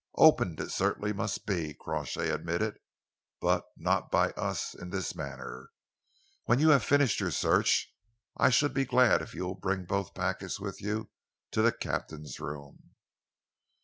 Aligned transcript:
"Opened 0.17 0.59
it 0.59 0.71
certainly 0.71 1.13
must 1.13 1.45
be," 1.45 1.75
Crawshay 1.75 2.29
admitted, 2.31 2.79
"but 3.39 3.65
not 3.77 4.09
by 4.09 4.31
us 4.31 4.73
in 4.73 4.89
this 4.89 5.13
manner. 5.13 5.69
When 6.45 6.57
you 6.57 6.69
have 6.71 6.83
finished 6.83 7.19
your 7.19 7.29
search, 7.29 7.93
I 8.35 8.49
should 8.49 8.73
be 8.73 8.83
glad 8.83 9.21
if 9.21 9.35
you 9.35 9.45
will 9.45 9.53
bring 9.53 9.85
both 9.85 10.15
packets 10.15 10.59
with 10.59 10.81
you 10.81 11.11
to 11.51 11.61
the 11.61 11.71
captain's 11.71 12.39
room." 12.39 12.95